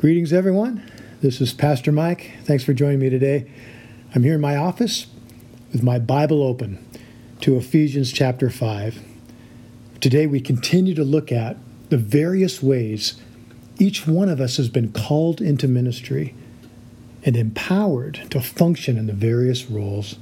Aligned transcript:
Greetings, 0.00 0.32
everyone. 0.32 0.82
This 1.20 1.42
is 1.42 1.52
Pastor 1.52 1.92
Mike. 1.92 2.30
Thanks 2.44 2.64
for 2.64 2.72
joining 2.72 3.00
me 3.00 3.10
today. 3.10 3.50
I'm 4.14 4.22
here 4.22 4.36
in 4.36 4.40
my 4.40 4.56
office 4.56 5.08
with 5.72 5.82
my 5.82 5.98
Bible 5.98 6.42
open 6.42 6.82
to 7.42 7.58
Ephesians 7.58 8.10
chapter 8.10 8.48
5. 8.48 8.98
Today, 10.00 10.26
we 10.26 10.40
continue 10.40 10.94
to 10.94 11.04
look 11.04 11.30
at 11.30 11.58
the 11.90 11.98
various 11.98 12.62
ways 12.62 13.20
each 13.78 14.06
one 14.06 14.30
of 14.30 14.40
us 14.40 14.56
has 14.56 14.70
been 14.70 14.90
called 14.90 15.42
into 15.42 15.68
ministry 15.68 16.34
and 17.22 17.36
empowered 17.36 18.22
to 18.30 18.40
function 18.40 18.96
in 18.96 19.06
the 19.06 19.12
various 19.12 19.66
roles 19.66 20.16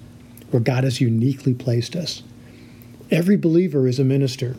where 0.51 0.59
God 0.59 0.83
has 0.83 1.01
uniquely 1.01 1.55
placed 1.55 1.95
us. 1.95 2.25
Every 3.13 3.37
believer 3.37 3.87
is 3.87 4.01
a 4.01 4.05
minister 4.05 4.57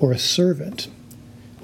or 0.00 0.10
a 0.10 0.18
servant 0.18 0.88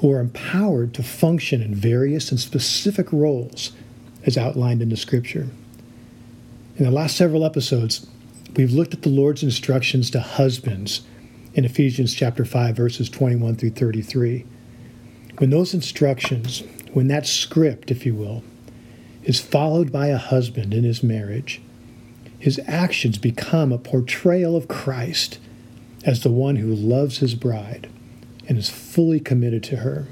who 0.05 0.13
are 0.13 0.21
empowered 0.21 0.93
to 0.93 1.03
function 1.03 1.63
in 1.63 1.75
various 1.75 2.31
and 2.31 2.39
specific 2.39 3.11
roles 3.11 3.73
as 4.27 4.37
outlined 4.37 4.83
in 4.83 4.91
the 4.91 4.99
scripture. 4.99 5.49
In 6.77 6.85
the 6.85 6.91
last 6.91 7.17
several 7.17 7.43
episodes, 7.43 8.07
we've 8.55 8.75
looked 8.75 8.93
at 8.93 9.01
the 9.01 9.09
Lord's 9.09 9.43
instructions 9.43 10.11
to 10.11 10.21
husbands 10.21 11.07
in 11.55 11.65
Ephesians 11.65 12.13
chapter 12.13 12.45
5 12.45 12.77
verses 12.77 13.09
21 13.09 13.57
through 13.57 13.71
33. 13.71 14.45
When 15.39 15.49
those 15.49 15.73
instructions, 15.73 16.63
when 16.93 17.09
that 17.09 17.27
script, 17.27 17.91
if 17.91 18.05
you 18.05 18.15
will, 18.15 18.45
is 19.23 19.41
followed 19.41 19.91
by 19.91 20.09
a 20.09 20.19
husband 20.19 20.75
in 20.75 20.85
his 20.85 21.03
marriage, 21.03 21.63
his 22.39 22.61
actions 22.67 23.17
become 23.17 23.73
a 23.73 23.79
portrayal 23.79 24.55
of 24.55 24.69
Christ 24.69 25.39
as 26.05 26.23
the 26.23 26.31
one 26.31 26.57
who 26.57 26.75
loves 26.75 27.21
his 27.21 27.35
bride 27.35 27.89
and 28.49 28.59
is 28.59 28.71
fully 28.71 29.21
committed 29.21 29.63
to 29.65 29.77
her. 29.77 30.07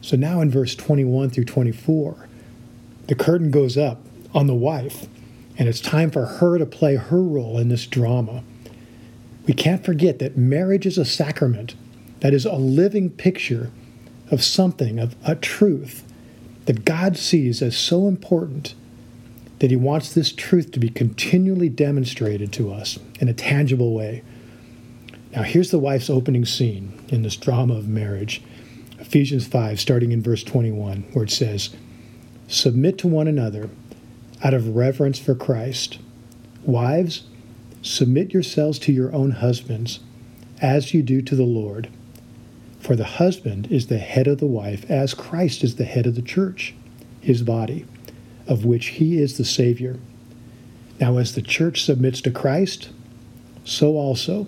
So 0.00 0.16
now 0.16 0.40
in 0.40 0.50
verse 0.50 0.74
21 0.74 1.30
through 1.30 1.44
24, 1.44 2.28
the 3.08 3.14
curtain 3.14 3.50
goes 3.50 3.76
up 3.76 4.00
on 4.34 4.46
the 4.46 4.54
wife, 4.54 5.06
and 5.58 5.68
it's 5.68 5.80
time 5.80 6.10
for 6.10 6.26
her 6.26 6.58
to 6.58 6.66
play 6.66 6.96
her 6.96 7.22
role 7.22 7.58
in 7.58 7.68
this 7.68 7.86
drama. 7.86 8.42
We 9.46 9.54
can't 9.54 9.84
forget 9.84 10.18
that 10.18 10.36
marriage 10.36 10.86
is 10.86 10.98
a 10.98 11.04
sacrament 11.04 11.74
that 12.20 12.34
is 12.34 12.44
a 12.44 12.54
living 12.54 13.10
picture 13.10 13.70
of 14.30 14.42
something, 14.42 14.98
of 14.98 15.14
a 15.24 15.34
truth 15.34 16.04
that 16.66 16.84
God 16.84 17.16
sees 17.16 17.62
as 17.62 17.76
so 17.76 18.08
important 18.08 18.74
that 19.60 19.70
He 19.70 19.76
wants 19.76 20.12
this 20.12 20.32
truth 20.32 20.72
to 20.72 20.80
be 20.80 20.88
continually 20.88 21.68
demonstrated 21.68 22.52
to 22.54 22.72
us 22.72 22.98
in 23.20 23.28
a 23.28 23.34
tangible 23.34 23.94
way. 23.94 24.22
Now, 25.36 25.42
here's 25.42 25.70
the 25.70 25.78
wife's 25.78 26.08
opening 26.08 26.46
scene 26.46 26.98
in 27.08 27.20
this 27.20 27.36
drama 27.36 27.74
of 27.74 27.86
marriage 27.86 28.42
Ephesians 28.98 29.46
5, 29.46 29.78
starting 29.78 30.10
in 30.10 30.22
verse 30.22 30.42
21, 30.42 31.02
where 31.12 31.24
it 31.24 31.30
says, 31.30 31.76
Submit 32.48 32.96
to 32.98 33.06
one 33.06 33.28
another 33.28 33.68
out 34.42 34.54
of 34.54 34.74
reverence 34.74 35.18
for 35.18 35.34
Christ. 35.34 35.98
Wives, 36.64 37.24
submit 37.82 38.32
yourselves 38.32 38.78
to 38.78 38.92
your 38.92 39.12
own 39.12 39.32
husbands, 39.32 40.00
as 40.62 40.94
you 40.94 41.02
do 41.02 41.20
to 41.20 41.36
the 41.36 41.42
Lord. 41.42 41.90
For 42.80 42.96
the 42.96 43.04
husband 43.04 43.70
is 43.70 43.88
the 43.88 43.98
head 43.98 44.26
of 44.26 44.38
the 44.38 44.46
wife, 44.46 44.90
as 44.90 45.12
Christ 45.12 45.62
is 45.62 45.76
the 45.76 45.84
head 45.84 46.06
of 46.06 46.14
the 46.14 46.22
church, 46.22 46.74
his 47.20 47.42
body, 47.42 47.84
of 48.46 48.64
which 48.64 48.86
he 48.86 49.20
is 49.20 49.36
the 49.36 49.44
Savior. 49.44 49.98
Now, 50.98 51.18
as 51.18 51.34
the 51.34 51.42
church 51.42 51.84
submits 51.84 52.22
to 52.22 52.30
Christ, 52.30 52.88
so 53.64 53.98
also 53.98 54.46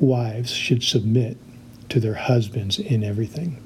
wives 0.00 0.50
should 0.50 0.82
submit 0.82 1.36
to 1.88 2.00
their 2.00 2.14
husbands 2.14 2.78
in 2.78 3.04
everything. 3.04 3.62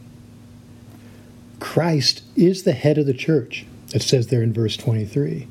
Christ 1.60 2.22
is 2.36 2.62
the 2.62 2.72
head 2.72 2.98
of 2.98 3.06
the 3.06 3.14
church, 3.14 3.66
it 3.94 4.02
says 4.02 4.28
there 4.28 4.42
in 4.42 4.52
verse 4.52 4.76
23. 4.76 5.48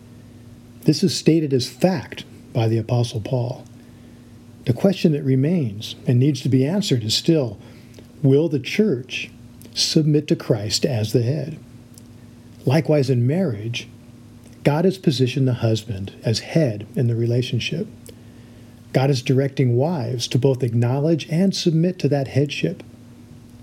This 0.84 1.04
is 1.04 1.16
stated 1.16 1.54
as 1.54 1.70
fact 1.70 2.24
by 2.54 2.68
the 2.68 2.78
Apostle 2.78 3.22
Paul. 3.22 3.66
The 4.66 4.74
question 4.74 5.12
that 5.14 5.24
remains 5.24 5.96
and 6.06 6.20
needs 6.20 6.42
to 6.42 6.50
be 6.50 6.66
answered 6.66 7.04
is 7.04 7.16
still 7.16 7.58
will 8.24 8.50
the 8.50 8.60
church 8.60 9.30
submit 9.74 10.28
to 10.28 10.36
Christ 10.36 10.86
as 10.86 11.14
the 11.14 11.22
head? 11.22 11.60
Likewise, 12.66 13.10
in 13.10 13.28
marriage, 13.28 13.88
God 14.64 14.84
has 14.86 14.98
positioned 14.98 15.48
the 15.48 15.54
husband 15.54 16.14
as 16.24 16.40
head 16.40 16.86
in 16.96 17.08
the 17.08 17.16
relationship. 17.16 17.88
God 18.98 19.12
is 19.12 19.22
directing 19.22 19.76
wives 19.76 20.28
to 20.30 20.40
both 20.40 20.64
acknowledge 20.64 21.30
and 21.30 21.56
submit 21.56 22.00
to 22.00 22.10
that 22.10 22.30
headship. 22.30 22.82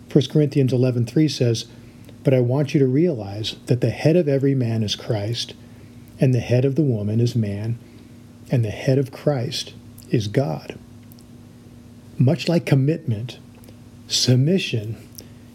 1 0.09 0.31
Corinthians 0.31 0.73
11:3 0.73 1.27
says, 1.27 1.65
"But 2.23 2.33
I 2.33 2.39
want 2.39 2.73
you 2.73 2.79
to 2.79 2.87
realize 2.87 3.57
that 3.67 3.81
the 3.81 3.91
head 3.91 4.15
of 4.15 4.29
every 4.29 4.55
man 4.55 4.85
is 4.85 4.95
Christ, 4.95 5.55
and 6.21 6.33
the 6.33 6.39
head 6.39 6.65
of 6.65 6.77
the 6.77 6.85
woman 6.85 7.19
is 7.19 7.35
man, 7.35 7.79
and 8.49 8.65
the 8.65 8.71
head 8.71 8.97
of 8.97 9.11
Christ 9.11 9.73
is 10.09 10.29
God." 10.29 10.77
Much 12.17 12.49
like 12.49 12.65
commitment, 12.65 13.39
submission 14.07 14.95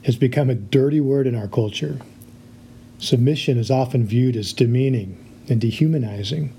has 0.02 0.18
become 0.18 0.50
a 0.50 0.56
dirty 0.56 1.00
word 1.00 1.26
in 1.26 1.36
our 1.36 1.48
culture. 1.48 2.00
Submission 2.98 3.58
is 3.58 3.72
often 3.72 4.06
viewed 4.06 4.36
as 4.36 4.52
demeaning 4.52 5.16
and 5.48 5.62
dehumanizing. 5.62 6.50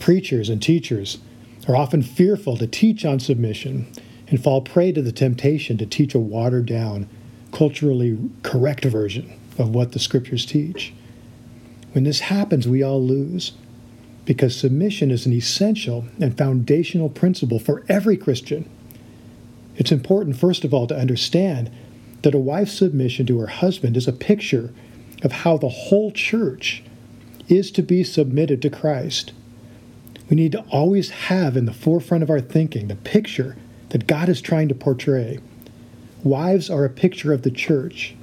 Preachers 0.00 0.48
and 0.48 0.60
teachers 0.60 1.18
are 1.66 1.76
often 1.76 2.02
fearful 2.02 2.56
to 2.56 2.66
teach 2.66 3.04
on 3.04 3.20
submission 3.20 3.86
and 4.28 4.42
fall 4.42 4.60
prey 4.60 4.92
to 4.92 5.02
the 5.02 5.12
temptation 5.12 5.78
to 5.78 5.86
teach 5.86 6.14
a 6.14 6.18
watered 6.18 6.66
down, 6.66 7.08
culturally 7.52 8.18
correct 8.42 8.84
version 8.84 9.32
of 9.58 9.74
what 9.74 9.92
the 9.92 9.98
scriptures 9.98 10.44
teach. 10.44 10.92
When 11.92 12.04
this 12.04 12.20
happens, 12.20 12.66
we 12.66 12.82
all 12.82 13.02
lose 13.02 13.52
because 14.24 14.56
submission 14.56 15.10
is 15.10 15.26
an 15.26 15.32
essential 15.32 16.06
and 16.20 16.36
foundational 16.36 17.08
principle 17.08 17.58
for 17.58 17.84
every 17.88 18.16
Christian. 18.16 18.68
It's 19.76 19.92
important, 19.92 20.36
first 20.36 20.64
of 20.64 20.72
all, 20.72 20.86
to 20.86 20.96
understand 20.96 21.70
that 22.22 22.34
a 22.34 22.38
wife's 22.38 22.72
submission 22.72 23.26
to 23.26 23.38
her 23.40 23.46
husband 23.48 23.96
is 23.96 24.08
a 24.08 24.12
picture 24.12 24.72
of 25.22 25.32
how 25.32 25.56
the 25.56 25.68
whole 25.68 26.10
church 26.10 26.82
is 27.48 27.70
to 27.72 27.82
be 27.82 28.02
submitted 28.02 28.62
to 28.62 28.70
Christ. 28.70 29.32
We 30.28 30.36
need 30.36 30.52
to 30.52 30.64
always 30.70 31.10
have 31.10 31.56
in 31.56 31.66
the 31.66 31.72
forefront 31.72 32.22
of 32.22 32.30
our 32.30 32.40
thinking 32.40 32.88
the 32.88 32.96
picture 32.96 33.56
that 33.90 34.06
God 34.06 34.28
is 34.28 34.40
trying 34.40 34.68
to 34.68 34.74
portray. 34.74 35.38
Wives 36.22 36.70
are 36.70 36.84
a 36.84 36.90
picture 36.90 37.32
of 37.32 37.42
the 37.42 37.50
church, 37.50 38.14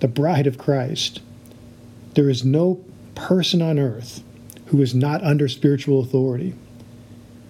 the 0.00 0.08
bride 0.08 0.46
of 0.46 0.58
Christ. 0.58 1.20
There 2.14 2.30
is 2.30 2.44
no 2.44 2.82
person 3.14 3.60
on 3.60 3.78
earth 3.78 4.22
who 4.66 4.80
is 4.80 4.94
not 4.94 5.22
under 5.22 5.48
spiritual 5.48 6.00
authority. 6.00 6.54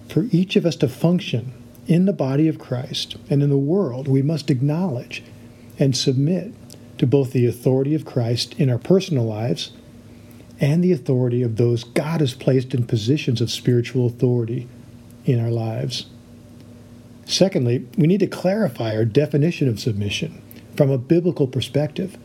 For 0.09 0.27
each 0.31 0.55
of 0.55 0.65
us 0.65 0.75
to 0.77 0.89
function 0.89 1.53
in 1.87 2.05
the 2.05 2.13
body 2.13 2.47
of 2.47 2.59
Christ 2.59 3.15
and 3.29 3.41
in 3.41 3.49
the 3.49 3.57
world, 3.57 4.07
we 4.07 4.21
must 4.21 4.49
acknowledge 4.49 5.23
and 5.79 5.95
submit 5.95 6.53
to 6.97 7.07
both 7.07 7.31
the 7.31 7.47
authority 7.47 7.95
of 7.95 8.05
Christ 8.05 8.53
in 8.59 8.69
our 8.69 8.77
personal 8.77 9.23
lives 9.23 9.71
and 10.61 10.83
the 10.83 10.91
authority 10.91 11.41
of 11.41 11.57
those 11.57 11.83
God 11.83 12.21
has 12.21 12.35
placed 12.35 12.75
in 12.75 12.85
positions 12.85 13.41
of 13.41 13.49
spiritual 13.49 14.05
authority 14.05 14.67
in 15.25 15.43
our 15.43 15.49
lives. 15.49 16.05
Secondly, 17.25 17.87
we 17.97 18.05
need 18.05 18.19
to 18.19 18.27
clarify 18.27 18.95
our 18.95 19.05
definition 19.05 19.67
of 19.67 19.79
submission 19.79 20.39
from 20.77 20.91
a 20.91 20.99
biblical 20.99 21.47
perspective. 21.47 22.15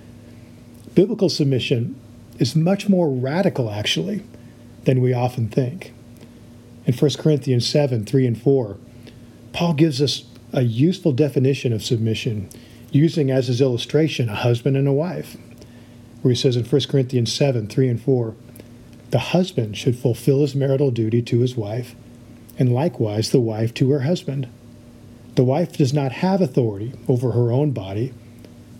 Biblical 0.95 1.31
submission 1.31 1.99
is 2.39 2.55
much 2.55 2.89
more 2.89 3.09
radical, 3.09 3.71
actually, 3.71 4.23
than 4.85 5.01
we 5.01 5.15
often 5.15 5.49
think. 5.49 5.93
In 6.85 6.95
1 6.95 7.11
Corinthians 7.19 7.67
7 7.67 8.05
3 8.05 8.27
and 8.27 8.41
4, 8.41 8.77
Paul 9.53 9.73
gives 9.73 10.03
us 10.03 10.25
a 10.53 10.63
useful 10.63 11.13
definition 11.13 11.73
of 11.73 11.83
submission, 11.83 12.51
using 12.91 13.31
as 13.31 13.47
his 13.47 13.61
illustration 13.61 14.29
a 14.29 14.35
husband 14.35 14.77
and 14.77 14.87
a 14.87 14.93
wife 14.93 15.37
where 16.27 16.33
he 16.33 16.41
says 16.41 16.57
in 16.57 16.65
1 16.65 16.81
Corinthians 16.89 17.33
7 17.33 17.69
3 17.69 17.89
and 17.89 18.03
4, 18.03 18.35
the 19.13 19.19
husband 19.21 19.77
should 19.77 19.97
fulfill 19.97 20.41
his 20.41 20.57
marital 20.57 20.91
duty 20.91 21.23
to 21.23 21.39
his 21.39 21.57
wife, 21.57 21.95
and 22.59 22.75
likewise 22.75 23.31
the 23.31 23.39
wife 23.39 23.73
to 23.75 23.93
her 23.93 24.01
husband. 24.01 24.49
The 25.37 25.45
wife 25.45 25.77
does 25.77 25.95
not 25.95 26.11
have 26.11 26.41
authority 26.41 26.95
over 27.07 27.31
her 27.31 27.53
own 27.53 27.71
body, 27.71 28.13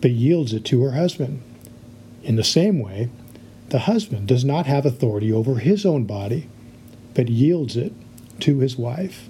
but 0.01 0.11
yields 0.11 0.51
it 0.51 0.65
to 0.65 0.83
her 0.83 0.91
husband. 0.91 1.41
In 2.21 2.35
the 2.35 2.43
same 2.43 2.79
way, 2.79 3.09
the 3.69 3.79
husband 3.79 4.27
does 4.27 4.43
not 4.43 4.65
have 4.65 4.85
authority 4.85 5.31
over 5.31 5.59
his 5.59 5.85
own 5.85 6.03
body, 6.03 6.49
but 7.13 7.29
yields 7.29 7.77
it 7.77 7.93
to 8.41 8.59
his 8.59 8.77
wife. 8.77 9.29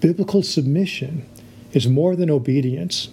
Biblical 0.00 0.42
submission 0.42 1.26
is 1.72 1.88
more 1.88 2.14
than 2.14 2.28
obedience. 2.28 3.08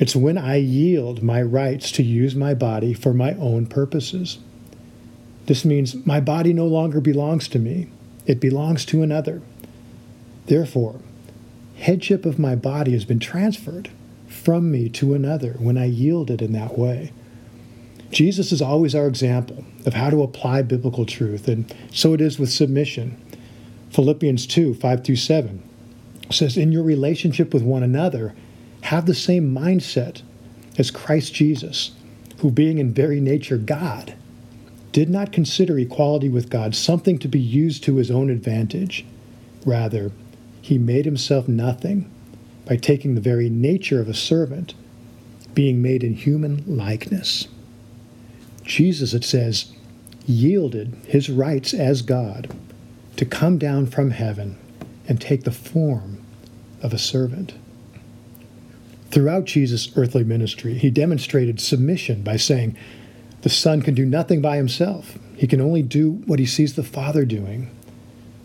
It's 0.00 0.16
when 0.16 0.38
I 0.38 0.56
yield 0.56 1.22
my 1.22 1.42
rights 1.42 1.92
to 1.92 2.02
use 2.02 2.34
my 2.34 2.54
body 2.54 2.94
for 2.94 3.12
my 3.12 3.34
own 3.34 3.66
purposes. 3.66 4.38
This 5.44 5.62
means 5.62 6.06
my 6.06 6.20
body 6.20 6.54
no 6.54 6.66
longer 6.66 7.02
belongs 7.02 7.48
to 7.48 7.58
me, 7.58 7.88
it 8.26 8.40
belongs 8.40 8.86
to 8.86 9.02
another. 9.02 9.42
Therefore, 10.46 11.00
headship 11.76 12.24
of 12.24 12.38
my 12.38 12.54
body 12.54 12.92
has 12.92 13.04
been 13.04 13.20
transferred 13.20 13.90
from 14.26 14.72
me 14.72 14.88
to 14.88 15.12
another 15.12 15.52
when 15.58 15.76
I 15.76 15.84
yield 15.84 16.30
it 16.30 16.40
in 16.40 16.52
that 16.52 16.78
way. 16.78 17.12
Jesus 18.10 18.52
is 18.52 18.62
always 18.62 18.94
our 18.94 19.06
example 19.06 19.66
of 19.84 19.92
how 19.92 20.08
to 20.08 20.22
apply 20.22 20.62
biblical 20.62 21.04
truth, 21.04 21.46
and 21.46 21.72
so 21.92 22.14
it 22.14 22.22
is 22.22 22.38
with 22.38 22.50
submission. 22.50 23.20
Philippians 23.90 24.46
2 24.46 24.74
5 24.74 25.04
through 25.04 25.16
7 25.16 25.62
says, 26.30 26.56
In 26.56 26.72
your 26.72 26.82
relationship 26.82 27.52
with 27.52 27.62
one 27.62 27.82
another, 27.82 28.34
have 28.82 29.06
the 29.06 29.14
same 29.14 29.54
mindset 29.54 30.22
as 30.78 30.90
Christ 30.90 31.34
Jesus, 31.34 31.92
who, 32.38 32.50
being 32.50 32.78
in 32.78 32.92
very 32.92 33.20
nature 33.20 33.58
God, 33.58 34.14
did 34.92 35.08
not 35.08 35.32
consider 35.32 35.78
equality 35.78 36.28
with 36.28 36.50
God 36.50 36.74
something 36.74 37.18
to 37.18 37.28
be 37.28 37.40
used 37.40 37.84
to 37.84 37.96
his 37.96 38.10
own 38.10 38.30
advantage. 38.30 39.04
Rather, 39.64 40.10
he 40.60 40.78
made 40.78 41.04
himself 41.04 41.46
nothing 41.46 42.10
by 42.66 42.76
taking 42.76 43.14
the 43.14 43.20
very 43.20 43.48
nature 43.48 44.00
of 44.00 44.08
a 44.08 44.14
servant, 44.14 44.74
being 45.54 45.82
made 45.82 46.02
in 46.02 46.14
human 46.14 46.64
likeness. 46.66 47.48
Jesus, 48.62 49.14
it 49.14 49.24
says, 49.24 49.72
yielded 50.26 50.94
his 51.06 51.28
rights 51.28 51.74
as 51.74 52.02
God 52.02 52.52
to 53.16 53.24
come 53.24 53.58
down 53.58 53.86
from 53.86 54.12
heaven 54.12 54.56
and 55.08 55.20
take 55.20 55.44
the 55.44 55.50
form 55.50 56.22
of 56.82 56.94
a 56.94 56.98
servant. 56.98 57.54
Throughout 59.10 59.44
Jesus' 59.44 59.90
earthly 59.96 60.22
ministry, 60.22 60.74
he 60.74 60.88
demonstrated 60.88 61.60
submission 61.60 62.22
by 62.22 62.36
saying, 62.36 62.76
The 63.42 63.48
Son 63.48 63.82
can 63.82 63.94
do 63.94 64.06
nothing 64.06 64.40
by 64.40 64.56
himself. 64.56 65.18
He 65.36 65.48
can 65.48 65.60
only 65.60 65.82
do 65.82 66.12
what 66.26 66.38
he 66.38 66.46
sees 66.46 66.74
the 66.76 66.84
Father 66.84 67.24
doing. 67.24 67.74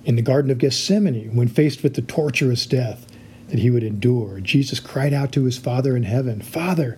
In 0.05 0.15
the 0.15 0.23
Garden 0.23 0.49
of 0.49 0.57
Gethsemane, 0.57 1.35
when 1.35 1.47
faced 1.47 1.83
with 1.83 1.93
the 1.93 2.01
torturous 2.01 2.65
death 2.65 3.05
that 3.49 3.59
he 3.59 3.69
would 3.69 3.83
endure, 3.83 4.39
Jesus 4.39 4.79
cried 4.79 5.13
out 5.13 5.31
to 5.33 5.43
his 5.43 5.57
Father 5.57 5.95
in 5.95 6.03
heaven, 6.03 6.41
Father, 6.41 6.97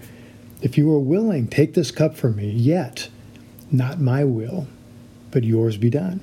if 0.62 0.78
you 0.78 0.90
are 0.92 1.00
willing, 1.00 1.48
take 1.48 1.74
this 1.74 1.92
cup 1.92 2.16
from 2.16 2.38
me, 2.38 2.50
yet 2.50 3.10
not 3.70 4.00
my 4.00 4.24
will, 4.24 4.68
but 5.30 5.44
yours 5.44 5.76
be 5.76 5.90
done. 5.90 6.22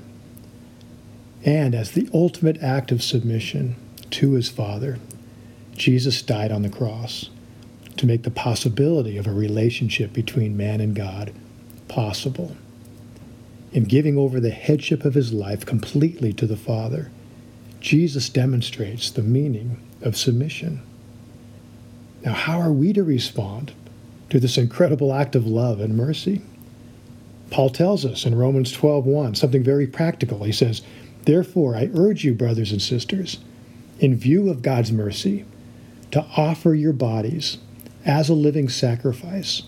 And 1.44 1.74
as 1.74 1.90
the 1.90 2.08
ultimate 2.14 2.62
act 2.62 2.90
of 2.90 3.02
submission 3.02 3.76
to 4.12 4.32
his 4.32 4.48
Father, 4.48 4.98
Jesus 5.76 6.22
died 6.22 6.50
on 6.50 6.62
the 6.62 6.70
cross 6.70 7.28
to 7.98 8.06
make 8.06 8.22
the 8.22 8.30
possibility 8.30 9.16
of 9.16 9.26
a 9.26 9.32
relationship 9.32 10.12
between 10.12 10.56
man 10.56 10.80
and 10.80 10.94
God 10.94 11.32
possible. 11.88 12.56
In 13.72 13.84
giving 13.84 14.16
over 14.16 14.40
the 14.40 14.50
headship 14.50 15.04
of 15.04 15.14
his 15.14 15.32
life 15.32 15.66
completely 15.66 16.32
to 16.34 16.46
the 16.46 16.56
Father, 16.56 17.10
Jesus 17.80 18.28
demonstrates 18.28 19.10
the 19.10 19.22
meaning 19.22 19.78
of 20.00 20.16
submission. 20.16 20.80
Now, 22.24 22.32
how 22.32 22.60
are 22.60 22.72
we 22.72 22.92
to 22.92 23.02
respond 23.02 23.72
to 24.30 24.40
this 24.40 24.56
incredible 24.56 25.12
act 25.12 25.36
of 25.36 25.46
love 25.46 25.80
and 25.80 25.96
mercy? 25.96 26.40
Paul 27.50 27.70
tells 27.70 28.04
us 28.04 28.24
in 28.24 28.34
Romans 28.34 28.72
12:1 28.72 29.34
something 29.34 29.62
very 29.62 29.86
practical. 29.86 30.44
He 30.44 30.52
says, 30.52 30.82
"Therefore 31.24 31.76
I 31.76 31.90
urge 31.94 32.24
you, 32.24 32.34
brothers 32.34 32.72
and 32.72 32.80
sisters, 32.80 33.38
in 34.00 34.16
view 34.16 34.48
of 34.48 34.62
God's 34.62 34.90
mercy, 34.90 35.44
to 36.10 36.24
offer 36.36 36.74
your 36.74 36.92
bodies 36.92 37.58
as 38.04 38.28
a 38.28 38.34
living 38.34 38.68
sacrifice, 38.68 39.62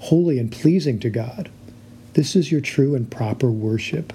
holy 0.00 0.38
and 0.38 0.50
pleasing 0.50 0.98
to 1.00 1.10
God. 1.10 1.50
This 2.14 2.36
is 2.36 2.50
your 2.50 2.60
true 2.60 2.94
and 2.94 3.10
proper 3.10 3.50
worship. 3.50 4.12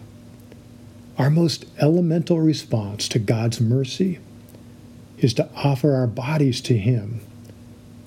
Our 1.18 1.30
most 1.30 1.66
elemental 1.80 2.40
response 2.40 3.08
to 3.10 3.20
God's 3.20 3.60
mercy 3.60 4.20
is 5.18 5.34
to 5.36 5.50
offer 5.56 5.94
our 5.94 6.08
bodies 6.08 6.62
to 6.62 6.78
Him 6.78 7.20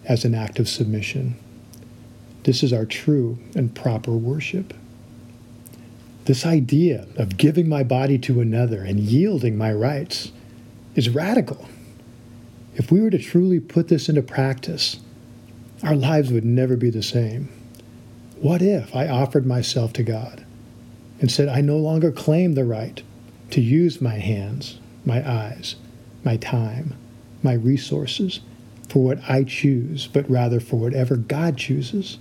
as 0.04 0.24
an 0.24 0.34
act 0.34 0.58
of 0.58 0.68
submission. 0.68 1.36
This 2.44 2.62
is 2.62 2.72
our 2.72 2.86
true 2.86 3.38
and 3.54 3.74
proper 3.74 4.12
worship. 4.12 4.74
This 6.24 6.46
idea 6.46 7.06
of 7.16 7.36
giving 7.36 7.68
my 7.68 7.82
body 7.82 8.18
to 8.18 8.40
another 8.40 8.82
and 8.82 8.98
yielding 8.98 9.56
my 9.56 9.72
rights 9.72 10.32
is 10.94 11.08
radical. 11.10 11.68
If 12.74 12.90
we 12.90 13.00
were 13.00 13.10
to 13.10 13.18
truly 13.18 13.60
put 13.60 13.88
this 13.88 14.08
into 14.08 14.22
practice, 14.22 15.00
our 15.82 15.96
lives 15.96 16.30
would 16.30 16.44
never 16.44 16.76
be 16.76 16.90
the 16.90 17.02
same. 17.02 17.48
What 18.36 18.62
if 18.62 18.94
I 18.94 19.08
offered 19.08 19.46
myself 19.46 19.92
to 19.94 20.02
God 20.02 20.44
and 21.20 21.30
said, 21.30 21.48
I 21.48 21.60
no 21.60 21.76
longer 21.76 22.12
claim 22.12 22.54
the 22.54 22.64
right 22.64 23.02
to 23.50 23.60
use 23.60 24.00
my 24.00 24.16
hands, 24.16 24.78
my 25.04 25.28
eyes, 25.28 25.76
my 26.24 26.36
time, 26.36 26.94
my 27.42 27.54
resources 27.54 28.40
for 28.88 29.02
what 29.02 29.18
I 29.28 29.44
choose, 29.44 30.06
but 30.06 30.28
rather 30.28 30.60
for 30.60 30.76
whatever 30.76 31.16
God 31.16 31.56
chooses? 31.56 32.18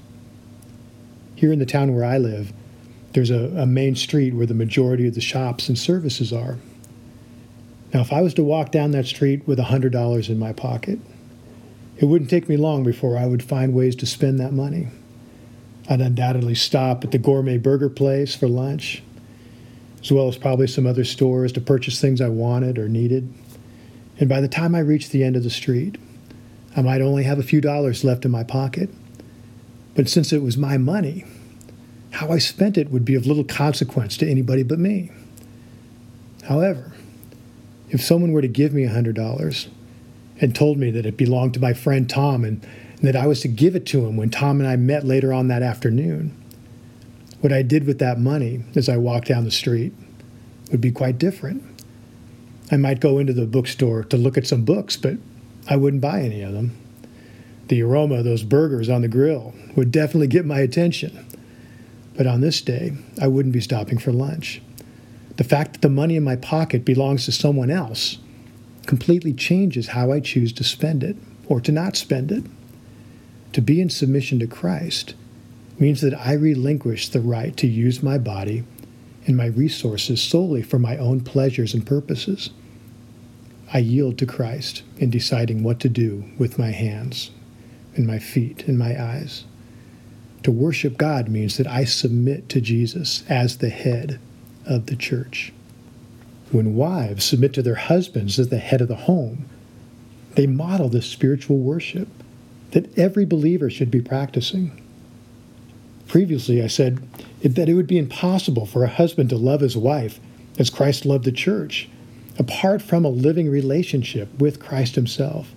Here 1.35 1.51
in 1.51 1.59
the 1.59 1.65
town 1.65 1.93
where 1.95 2.05
I 2.05 2.17
live, 2.17 2.53
there's 3.13 3.31
a, 3.31 3.51
a 3.57 3.65
main 3.65 3.95
street 3.95 4.33
where 4.33 4.45
the 4.45 4.53
majority 4.53 5.07
of 5.07 5.15
the 5.15 5.21
shops 5.21 5.67
and 5.67 5.77
services 5.77 6.31
are. 6.31 6.57
Now, 7.93 8.01
if 8.01 8.13
I 8.13 8.21
was 8.21 8.33
to 8.35 8.43
walk 8.43 8.71
down 8.71 8.91
that 8.91 9.05
street 9.05 9.45
with 9.47 9.59
$100 9.59 10.29
in 10.29 10.39
my 10.39 10.53
pocket, 10.53 10.99
it 12.01 12.05
wouldn't 12.05 12.31
take 12.31 12.49
me 12.49 12.57
long 12.57 12.83
before 12.83 13.15
I 13.15 13.27
would 13.27 13.43
find 13.43 13.75
ways 13.75 13.95
to 13.97 14.07
spend 14.07 14.39
that 14.39 14.53
money. 14.53 14.87
I'd 15.87 16.01
undoubtedly 16.01 16.55
stop 16.55 17.03
at 17.03 17.11
the 17.11 17.19
gourmet 17.19 17.59
burger 17.59 17.89
place 17.89 18.33
for 18.33 18.47
lunch, 18.47 19.03
as 20.01 20.11
well 20.11 20.27
as 20.27 20.35
probably 20.35 20.65
some 20.65 20.87
other 20.87 21.03
stores 21.03 21.51
to 21.53 21.61
purchase 21.61 22.01
things 22.01 22.19
I 22.19 22.29
wanted 22.29 22.79
or 22.79 22.89
needed. 22.89 23.31
And 24.17 24.27
by 24.27 24.41
the 24.41 24.47
time 24.47 24.73
I 24.73 24.79
reached 24.79 25.11
the 25.11 25.23
end 25.23 25.35
of 25.35 25.43
the 25.43 25.51
street, 25.51 25.99
I 26.75 26.81
might 26.81 27.01
only 27.01 27.23
have 27.23 27.37
a 27.37 27.43
few 27.43 27.61
dollars 27.61 28.03
left 28.03 28.25
in 28.25 28.31
my 28.31 28.43
pocket. 28.43 28.89
But 29.93 30.09
since 30.09 30.33
it 30.33 30.41
was 30.41 30.57
my 30.57 30.77
money, 30.77 31.23
how 32.11 32.31
I 32.31 32.39
spent 32.39 32.79
it 32.79 32.89
would 32.89 33.05
be 33.05 33.13
of 33.13 33.27
little 33.27 33.43
consequence 33.43 34.17
to 34.17 34.27
anybody 34.29 34.63
but 34.63 34.79
me. 34.79 35.11
However, 36.47 36.93
if 37.89 38.01
someone 38.01 38.31
were 38.31 38.41
to 38.41 38.47
give 38.47 38.73
me 38.73 38.87
$100 38.87 39.67
and 40.41 40.55
told 40.55 40.77
me 40.77 40.89
that 40.91 41.05
it 41.05 41.15
belonged 41.15 41.53
to 41.53 41.59
my 41.59 41.73
friend 41.73 42.09
Tom 42.09 42.43
and, 42.43 42.65
and, 42.97 43.07
that 43.07 43.15
I 43.15 43.27
was 43.27 43.41
to 43.41 43.47
give 43.47 43.75
it 43.75 43.85
to 43.87 44.05
him 44.05 44.17
when 44.17 44.31
Tom 44.31 44.59
and 44.59 44.67
I 44.67 44.75
met 44.75 45.05
later 45.05 45.31
on 45.31 45.47
that 45.47 45.61
afternoon, 45.61 46.35
what 47.39 47.53
I 47.53 47.61
did 47.61 47.85
with 47.85 47.99
that 47.99 48.19
money 48.19 48.63
as 48.75 48.89
I 48.89 48.97
walked 48.97 49.27
down 49.27 49.45
the 49.45 49.51
street 49.51 49.93
would 50.71 50.81
be 50.81 50.91
quite 50.91 51.17
different. 51.17 51.63
I 52.71 52.77
might 52.77 52.99
go 52.99 53.19
into 53.19 53.33
the 53.33 53.45
bookstore 53.45 54.03
to 54.05 54.17
look 54.17 54.37
at 54.37 54.47
some 54.47 54.63
books, 54.63 54.97
but 54.97 55.17
I 55.69 55.75
wouldn't 55.75 56.01
buy 56.01 56.21
any 56.21 56.41
of 56.41 56.53
them. 56.53 56.75
The 57.67 57.83
aroma 57.83 58.15
of 58.15 58.25
those 58.25 58.43
burgers 58.43 58.89
on 58.89 59.01
the 59.01 59.07
grill 59.07 59.53
would 59.75 59.91
definitely 59.91 60.27
get 60.27 60.45
my 60.45 60.59
attention. 60.59 61.25
But 62.15 62.27
on 62.27 62.41
this 62.41 62.61
day, 62.61 62.93
I 63.21 63.27
wouldn't 63.27 63.53
be 63.53 63.61
stopping 63.61 63.97
for 63.97 64.11
lunch. 64.11 64.61
The 65.37 65.43
fact 65.43 65.73
that 65.73 65.81
the 65.81 65.89
money 65.89 66.15
in 66.15 66.23
my 66.23 66.35
pocket 66.35 66.83
belongs 66.83 67.25
to 67.25 67.31
someone 67.31 67.69
else 67.71 68.17
completely 68.85 69.33
changes 69.33 69.89
how 69.89 70.11
I 70.11 70.19
choose 70.19 70.53
to 70.53 70.63
spend 70.63 71.03
it 71.03 71.15
or 71.47 71.61
to 71.61 71.71
not 71.71 71.95
spend 71.95 72.31
it. 72.31 72.43
To 73.53 73.61
be 73.61 73.81
in 73.81 73.89
submission 73.89 74.39
to 74.39 74.47
Christ 74.47 75.13
means 75.79 76.01
that 76.01 76.13
I 76.13 76.33
relinquish 76.33 77.09
the 77.09 77.21
right 77.21 77.55
to 77.57 77.67
use 77.67 78.03
my 78.03 78.17
body 78.17 78.63
and 79.25 79.35
my 79.35 79.47
resources 79.47 80.21
solely 80.21 80.61
for 80.61 80.79
my 80.79 80.97
own 80.97 81.21
pleasures 81.21 81.73
and 81.73 81.85
purposes. 81.85 82.49
I 83.73 83.79
yield 83.79 84.17
to 84.17 84.25
Christ 84.25 84.83
in 84.97 85.09
deciding 85.09 85.63
what 85.63 85.79
to 85.81 85.89
do 85.89 86.25
with 86.37 86.59
my 86.59 86.71
hands 86.71 87.31
and 87.95 88.05
my 88.05 88.19
feet 88.19 88.67
and 88.67 88.77
my 88.77 89.01
eyes. 89.01 89.45
To 90.43 90.51
worship 90.51 90.97
God 90.97 91.29
means 91.29 91.57
that 91.57 91.67
I 91.67 91.85
submit 91.85 92.49
to 92.49 92.61
Jesus 92.61 93.23
as 93.29 93.57
the 93.57 93.69
head 93.69 94.19
of 94.65 94.87
the 94.87 94.95
church. 94.95 95.53
When 96.51 96.75
wives 96.75 97.23
submit 97.23 97.53
to 97.53 97.61
their 97.61 97.75
husbands 97.75 98.37
as 98.37 98.49
the 98.49 98.57
head 98.57 98.81
of 98.81 98.87
the 98.87 98.95
home, 98.95 99.45
they 100.35 100.47
model 100.47 100.89
this 100.89 101.05
spiritual 101.05 101.57
worship 101.57 102.07
that 102.71 102.97
every 102.97 103.25
believer 103.25 103.69
should 103.69 103.91
be 103.91 104.01
practicing. 104.01 104.81
Previously, 106.07 106.61
I 106.61 106.67
said 106.67 107.01
that 107.41 107.69
it 107.69 107.73
would 107.73 107.87
be 107.87 107.97
impossible 107.97 108.65
for 108.65 108.83
a 108.83 108.89
husband 108.89 109.29
to 109.29 109.37
love 109.37 109.61
his 109.61 109.77
wife 109.77 110.19
as 110.59 110.69
Christ 110.69 111.05
loved 111.05 111.25
the 111.25 111.31
church, 111.31 111.89
apart 112.37 112.81
from 112.81 113.05
a 113.05 113.09
living 113.09 113.49
relationship 113.49 114.33
with 114.39 114.59
Christ 114.59 114.95
himself. 114.95 115.51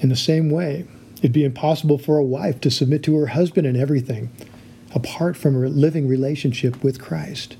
In 0.00 0.10
the 0.10 0.16
same 0.16 0.50
way, 0.50 0.86
It'd 1.18 1.32
be 1.32 1.44
impossible 1.44 1.98
for 1.98 2.18
a 2.18 2.24
wife 2.24 2.60
to 2.60 2.70
submit 2.70 3.02
to 3.04 3.16
her 3.16 3.28
husband 3.28 3.66
in 3.66 3.76
everything 3.76 4.30
apart 4.94 5.36
from 5.36 5.56
a 5.56 5.68
living 5.68 6.06
relationship 6.06 6.82
with 6.82 7.00
Christ. 7.00 7.56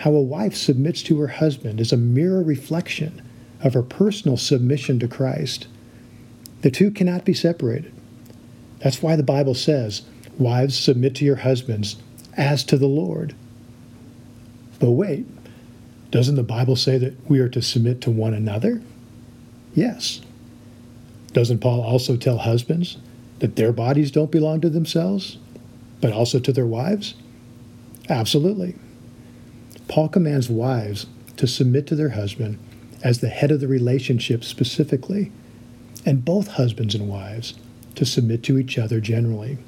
How 0.00 0.12
a 0.12 0.20
wife 0.20 0.54
submits 0.54 1.02
to 1.04 1.20
her 1.20 1.28
husband 1.28 1.80
is 1.80 1.92
a 1.92 1.96
mirror 1.96 2.42
reflection 2.42 3.22
of 3.62 3.74
her 3.74 3.82
personal 3.82 4.36
submission 4.36 4.98
to 5.00 5.08
Christ. 5.08 5.66
The 6.62 6.70
two 6.70 6.90
cannot 6.90 7.24
be 7.24 7.34
separated. 7.34 7.92
That's 8.78 9.02
why 9.02 9.16
the 9.16 9.22
Bible 9.22 9.54
says, 9.54 10.02
Wives, 10.38 10.78
submit 10.78 11.14
to 11.16 11.24
your 11.24 11.36
husbands 11.36 11.96
as 12.36 12.64
to 12.64 12.78
the 12.78 12.86
Lord. 12.86 13.34
But 14.78 14.92
wait, 14.92 15.26
doesn't 16.10 16.36
the 16.36 16.42
Bible 16.42 16.76
say 16.76 16.96
that 16.96 17.28
we 17.28 17.40
are 17.40 17.48
to 17.50 17.60
submit 17.60 18.00
to 18.02 18.10
one 18.10 18.32
another? 18.32 18.80
Yes. 19.74 20.22
Doesn't 21.32 21.58
Paul 21.58 21.82
also 21.82 22.16
tell 22.16 22.38
husbands 22.38 22.96
that 23.40 23.56
their 23.56 23.72
bodies 23.72 24.10
don't 24.10 24.30
belong 24.30 24.60
to 24.62 24.70
themselves? 24.70 25.36
but 26.00 26.12
also 26.12 26.38
to 26.40 26.52
their 26.52 26.66
wives? 26.66 27.14
Absolutely. 28.08 28.74
Paul 29.90 30.08
commands 30.08 30.48
wives 30.48 31.06
to 31.36 31.48
submit 31.48 31.88
to 31.88 31.96
their 31.96 32.10
husband 32.10 32.60
as 33.02 33.18
the 33.18 33.28
head 33.28 33.50
of 33.50 33.58
the 33.58 33.66
relationship 33.66 34.44
specifically, 34.44 35.32
and 36.06 36.24
both 36.24 36.46
husbands 36.46 36.94
and 36.94 37.08
wives 37.08 37.54
to 37.96 38.06
submit 38.06 38.44
to 38.44 38.56
each 38.56 38.78
other 38.78 39.00
generally. 39.00 39.58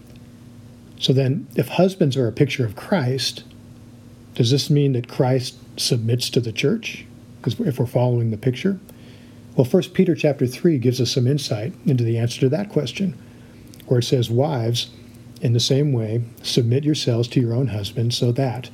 So 0.96 1.12
then, 1.12 1.48
if 1.56 1.66
husbands 1.66 2.16
are 2.16 2.28
a 2.28 2.32
picture 2.32 2.64
of 2.64 2.76
Christ, 2.76 3.42
does 4.36 4.52
this 4.52 4.70
mean 4.70 4.92
that 4.92 5.08
Christ 5.08 5.56
submits 5.76 6.30
to 6.30 6.40
the 6.40 6.52
church? 6.52 7.04
Because 7.40 7.58
if 7.58 7.80
we're 7.80 7.86
following 7.86 8.30
the 8.30 8.36
picture, 8.36 8.78
well, 9.56 9.66
1 9.66 9.82
Peter 9.92 10.14
chapter 10.14 10.46
3 10.46 10.78
gives 10.78 11.00
us 11.00 11.10
some 11.10 11.26
insight 11.26 11.72
into 11.84 12.04
the 12.04 12.16
answer 12.16 12.38
to 12.42 12.48
that 12.50 12.68
question, 12.68 13.18
where 13.86 13.98
it 13.98 14.04
says, 14.04 14.30
Wives, 14.30 14.88
in 15.40 15.52
the 15.52 15.58
same 15.58 15.92
way, 15.92 16.22
submit 16.44 16.84
yourselves 16.84 17.26
to 17.26 17.40
your 17.40 17.54
own 17.54 17.66
husbands, 17.68 18.16
so 18.16 18.30
that, 18.30 18.70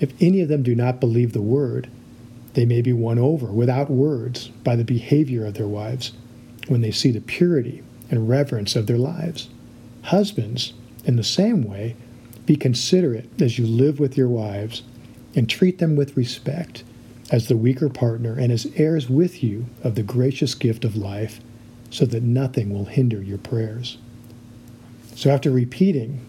if 0.00 0.12
any 0.20 0.40
of 0.40 0.48
them 0.48 0.62
do 0.62 0.74
not 0.74 1.00
believe 1.00 1.32
the 1.32 1.42
word, 1.42 1.88
they 2.54 2.64
may 2.64 2.82
be 2.82 2.92
won 2.92 3.18
over 3.18 3.46
without 3.46 3.90
words 3.90 4.48
by 4.48 4.76
the 4.76 4.84
behavior 4.84 5.44
of 5.44 5.54
their 5.54 5.66
wives 5.66 6.12
when 6.68 6.80
they 6.80 6.90
see 6.90 7.10
the 7.10 7.20
purity 7.20 7.82
and 8.10 8.28
reverence 8.28 8.76
of 8.76 8.86
their 8.86 8.98
lives. 8.98 9.48
Husbands, 10.02 10.72
in 11.04 11.16
the 11.16 11.24
same 11.24 11.62
way, 11.62 11.96
be 12.46 12.56
considerate 12.56 13.28
as 13.40 13.58
you 13.58 13.66
live 13.66 13.98
with 13.98 14.16
your 14.16 14.28
wives 14.28 14.82
and 15.34 15.48
treat 15.48 15.78
them 15.78 15.96
with 15.96 16.16
respect 16.16 16.84
as 17.30 17.48
the 17.48 17.56
weaker 17.56 17.88
partner 17.88 18.38
and 18.38 18.52
as 18.52 18.70
heirs 18.76 19.08
with 19.08 19.42
you 19.42 19.66
of 19.82 19.94
the 19.94 20.02
gracious 20.02 20.54
gift 20.54 20.84
of 20.84 20.94
life, 20.94 21.40
so 21.90 22.04
that 22.04 22.22
nothing 22.22 22.70
will 22.70 22.84
hinder 22.84 23.22
your 23.22 23.38
prayers. 23.38 23.98
So, 25.14 25.30
after 25.30 25.50
repeating 25.50 26.20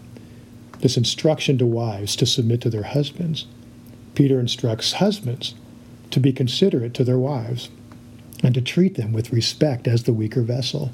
this 0.80 0.96
instruction 0.96 1.58
to 1.58 1.66
wives 1.66 2.16
to 2.16 2.26
submit 2.26 2.60
to 2.62 2.70
their 2.70 2.84
husbands, 2.84 3.46
Peter 4.16 4.40
instructs 4.40 4.94
husbands 4.94 5.54
to 6.10 6.18
be 6.18 6.32
considerate 6.32 6.94
to 6.94 7.04
their 7.04 7.18
wives 7.18 7.68
and 8.42 8.54
to 8.54 8.62
treat 8.62 8.96
them 8.96 9.12
with 9.12 9.32
respect 9.32 9.86
as 9.86 10.02
the 10.02 10.12
weaker 10.12 10.40
vessel. 10.42 10.90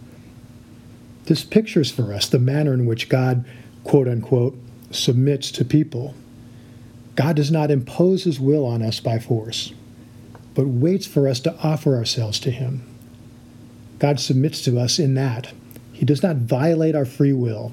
This 1.27 1.45
pictures 1.45 1.91
for 1.91 2.13
us 2.13 2.29
the 2.29 2.41
manner 2.41 2.75
in 2.75 2.85
which 2.85 3.09
God, 3.09 3.45
quote 3.85 4.09
unquote, 4.09 4.59
submits 4.91 5.53
to 5.53 5.65
people. 5.65 6.15
God 7.15 7.37
does 7.37 7.51
not 7.51 7.71
impose 7.71 8.25
his 8.25 8.41
will 8.41 8.67
on 8.67 8.83
us 8.83 8.99
by 8.99 9.21
force, 9.21 9.73
but 10.55 10.67
waits 10.67 11.07
for 11.07 11.29
us 11.29 11.39
to 11.41 11.57
offer 11.63 11.95
ourselves 11.95 12.41
to 12.41 12.51
him. 12.51 12.83
God 14.01 14.19
submits 14.19 14.65
to 14.65 14.81
us 14.81 14.99
in 14.99 15.15
that 15.15 15.53
he 15.93 16.05
does 16.05 16.25
not 16.25 16.37
violate 16.37 16.97
our 16.97 17.05
free 17.05 17.33
will 17.33 17.73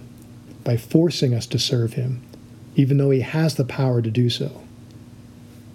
by 0.63 0.77
forcing 0.77 1.34
us 1.34 1.48
to 1.48 1.58
serve 1.58 1.94
him, 1.94 2.22
even 2.75 2.98
though 2.98 3.10
he 3.10 3.22
has 3.22 3.56
the 3.56 3.65
power 3.65 4.03
to 4.03 4.12
do 4.12 4.29
so. 4.29 4.62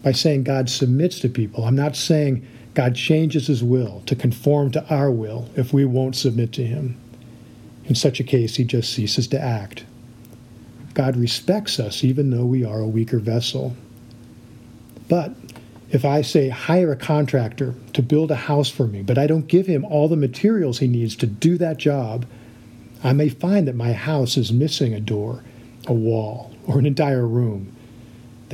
By 0.05 0.13
saying 0.13 0.45
God 0.45 0.69
submits 0.69 1.19
to 1.21 1.31
people, 1.31 1.65
I'm 1.65 1.75
not 1.75 1.97
saying 1.97 2.47
God 2.75 2.95
changes 2.95 3.47
his 3.47 3.65
will 3.65 4.03
to 4.05 4.15
conform 4.15 4.71
to 4.73 4.95
our 4.95 5.11
will 5.11 5.49
if 5.57 5.73
we 5.73 5.87
won't 5.87 6.15
submit 6.15 6.53
to 6.53 6.67
him. 6.67 7.01
In 7.87 7.95
such 7.95 8.21
a 8.21 8.25
case, 8.25 8.57
he 8.57 8.65
just 8.65 8.93
ceases 8.93 9.27
to 9.29 9.41
act. 9.41 9.85
God 10.93 11.17
respects 11.17 11.81
us 11.81 12.05
even 12.05 12.31
though 12.31 12.45
we 12.45 12.65
are 12.65 12.81
a 12.81 12.87
weaker 12.87 13.19
vessel. 13.19 13.75
But 15.09 15.35
if 15.91 16.05
I 16.05 16.21
say 16.21 16.51
hire 16.51 16.93
a 16.93 16.97
contractor 16.97 17.75
to 17.95 18.03
build 18.03 18.31
a 18.31 18.37
house 18.37 18.69
for 18.69 18.87
me, 18.87 19.03
but 19.03 19.17
I 19.17 19.27
don't 19.27 19.47
give 19.47 19.67
him 19.67 19.87
all 19.87 20.09
the 20.09 20.17
materials 20.17 20.81
he 20.81 20.89
needs 20.89 21.17
to 21.17 21.27
do 21.27 21.57
that 21.59 21.79
job, 21.79 22.27
I 23.03 23.15
may 23.15 23.31
find 23.31 23.67
that 23.69 23.75
my 23.75 23.93
house 23.93 24.37
is 24.37 24.53
missing 24.53 24.93
a 24.93 25.01
door, 25.01 25.45
a 25.87 25.95
wall, 25.95 26.55
or 26.67 26.79
an 26.79 26.87
entire 26.87 27.27
room. 27.27 27.74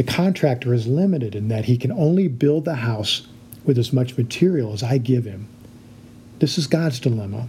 The 0.00 0.06
contractor 0.10 0.72
is 0.72 0.86
limited 0.86 1.34
in 1.34 1.48
that 1.48 1.66
he 1.66 1.76
can 1.76 1.92
only 1.92 2.26
build 2.26 2.64
the 2.64 2.76
house 2.76 3.28
with 3.66 3.76
as 3.76 3.92
much 3.92 4.16
material 4.16 4.72
as 4.72 4.82
I 4.82 4.96
give 4.96 5.26
him. 5.26 5.46
This 6.38 6.56
is 6.56 6.66
God's 6.66 6.98
dilemma. 6.98 7.48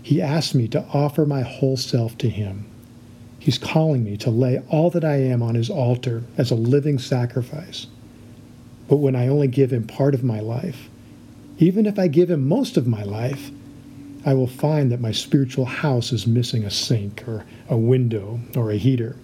He 0.00 0.22
asks 0.22 0.54
me 0.54 0.68
to 0.68 0.84
offer 0.94 1.26
my 1.26 1.42
whole 1.42 1.76
self 1.76 2.16
to 2.18 2.28
him. 2.28 2.66
He's 3.40 3.58
calling 3.58 4.04
me 4.04 4.16
to 4.18 4.30
lay 4.30 4.60
all 4.68 4.90
that 4.90 5.04
I 5.04 5.16
am 5.16 5.42
on 5.42 5.56
his 5.56 5.68
altar 5.68 6.22
as 6.38 6.52
a 6.52 6.54
living 6.54 7.00
sacrifice. 7.00 7.88
But 8.86 8.98
when 8.98 9.16
I 9.16 9.26
only 9.26 9.48
give 9.48 9.72
him 9.72 9.84
part 9.84 10.14
of 10.14 10.22
my 10.22 10.38
life, 10.38 10.88
even 11.58 11.86
if 11.86 11.98
I 11.98 12.06
give 12.06 12.30
him 12.30 12.46
most 12.46 12.76
of 12.76 12.86
my 12.86 13.02
life, 13.02 13.50
I 14.24 14.34
will 14.34 14.46
find 14.46 14.92
that 14.92 15.00
my 15.00 15.10
spiritual 15.10 15.64
house 15.64 16.12
is 16.12 16.28
missing 16.28 16.62
a 16.62 16.70
sink 16.70 17.26
or 17.26 17.44
a 17.68 17.76
window 17.76 18.38
or 18.54 18.70
a 18.70 18.76
heater. 18.76 19.16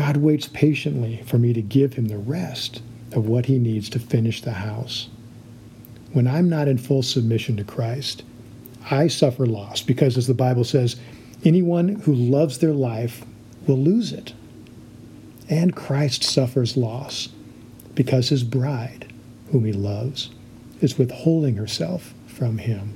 God 0.00 0.16
waits 0.16 0.48
patiently 0.48 1.22
for 1.26 1.36
me 1.36 1.52
to 1.52 1.60
give 1.60 1.92
him 1.92 2.08
the 2.08 2.16
rest 2.16 2.80
of 3.12 3.26
what 3.26 3.44
he 3.44 3.58
needs 3.58 3.90
to 3.90 3.98
finish 3.98 4.40
the 4.40 4.54
house. 4.54 5.10
When 6.14 6.26
I'm 6.26 6.48
not 6.48 6.68
in 6.68 6.78
full 6.78 7.02
submission 7.02 7.58
to 7.58 7.64
Christ, 7.64 8.22
I 8.90 9.08
suffer 9.08 9.44
loss 9.44 9.82
because, 9.82 10.16
as 10.16 10.26
the 10.26 10.32
Bible 10.32 10.64
says, 10.64 10.96
Anyone 11.44 11.96
who 11.96 12.14
loves 12.14 12.56
their 12.56 12.72
life 12.72 13.26
will 13.66 13.76
lose 13.76 14.10
it. 14.10 14.32
And 15.50 15.76
Christ 15.76 16.24
suffers 16.24 16.78
loss 16.78 17.28
because 17.94 18.30
his 18.30 18.42
bride, 18.42 19.12
whom 19.52 19.66
he 19.66 19.72
loves, 19.74 20.30
is 20.80 20.96
withholding 20.96 21.56
herself 21.56 22.14
from 22.26 22.56
him. 22.56 22.94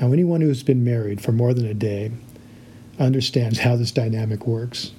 Now, 0.00 0.12
anyone 0.12 0.40
who 0.40 0.48
has 0.48 0.62
been 0.62 0.82
married 0.82 1.20
for 1.20 1.32
more 1.32 1.52
than 1.52 1.66
a 1.66 1.74
day 1.74 2.10
understands 2.98 3.58
how 3.58 3.76
this 3.76 3.92
dynamic 3.92 4.46
works. 4.46 4.92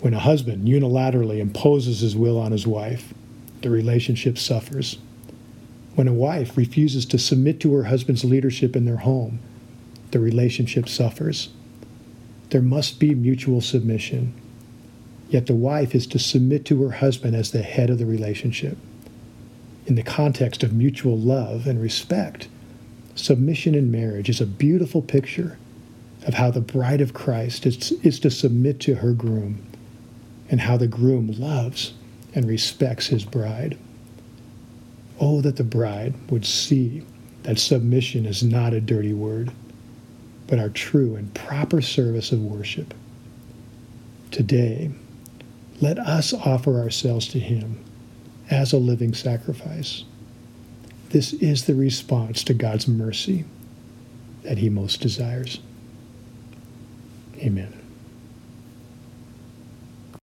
When 0.00 0.14
a 0.14 0.18
husband 0.18 0.66
unilaterally 0.66 1.40
imposes 1.40 2.00
his 2.00 2.16
will 2.16 2.38
on 2.38 2.52
his 2.52 2.66
wife, 2.66 3.12
the 3.60 3.68
relationship 3.68 4.38
suffers. 4.38 4.96
When 5.94 6.08
a 6.08 6.14
wife 6.14 6.56
refuses 6.56 7.04
to 7.06 7.18
submit 7.18 7.60
to 7.60 7.74
her 7.74 7.84
husband's 7.84 8.24
leadership 8.24 8.74
in 8.74 8.86
their 8.86 8.98
home, 8.98 9.40
the 10.10 10.18
relationship 10.18 10.88
suffers. 10.88 11.50
There 12.48 12.62
must 12.62 12.98
be 12.98 13.14
mutual 13.14 13.60
submission. 13.60 14.32
Yet 15.28 15.46
the 15.46 15.54
wife 15.54 15.94
is 15.94 16.06
to 16.08 16.18
submit 16.18 16.64
to 16.66 16.82
her 16.84 16.92
husband 16.92 17.36
as 17.36 17.50
the 17.50 17.62
head 17.62 17.90
of 17.90 17.98
the 17.98 18.06
relationship. 18.06 18.78
In 19.86 19.96
the 19.96 20.02
context 20.02 20.62
of 20.62 20.72
mutual 20.72 21.18
love 21.18 21.66
and 21.66 21.80
respect, 21.80 22.48
submission 23.14 23.74
in 23.74 23.92
marriage 23.92 24.30
is 24.30 24.40
a 24.40 24.46
beautiful 24.46 25.02
picture 25.02 25.58
of 26.26 26.34
how 26.34 26.50
the 26.50 26.60
bride 26.60 27.02
of 27.02 27.12
Christ 27.12 27.66
is, 27.66 27.92
is 28.02 28.18
to 28.20 28.30
submit 28.30 28.80
to 28.80 28.96
her 28.96 29.12
groom 29.12 29.66
and 30.50 30.60
how 30.60 30.76
the 30.76 30.88
groom 30.88 31.32
loves 31.38 31.94
and 32.34 32.46
respects 32.46 33.06
his 33.06 33.24
bride. 33.24 33.78
Oh, 35.18 35.40
that 35.40 35.56
the 35.56 35.64
bride 35.64 36.14
would 36.30 36.44
see 36.44 37.02
that 37.42 37.58
submission 37.58 38.26
is 38.26 38.42
not 38.42 38.72
a 38.72 38.80
dirty 38.80 39.12
word 39.12 39.52
but 40.50 40.58
our 40.58 40.68
true 40.68 41.14
and 41.14 41.32
proper 41.32 41.80
service 41.80 42.32
of 42.32 42.42
worship. 42.42 42.92
Today, 44.32 44.90
let 45.80 45.98
us 45.98 46.34
offer 46.34 46.80
ourselves 46.80 47.28
to 47.28 47.38
Him 47.38 47.82
as 48.50 48.72
a 48.72 48.78
living 48.78 49.14
sacrifice. 49.14 50.04
This 51.10 51.32
is 51.34 51.64
the 51.64 51.76
response 51.76 52.42
to 52.44 52.54
God's 52.54 52.88
mercy 52.88 53.44
that 54.42 54.58
He 54.58 54.68
most 54.68 55.00
desires. 55.00 55.60
Amen. 57.38 57.79